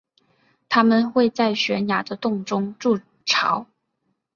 [0.67, 3.67] 它们会在悬崖的洞中筑巢。